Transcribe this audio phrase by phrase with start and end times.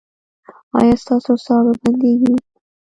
[0.77, 2.33] ایا ستاسو ساه به بندیږي؟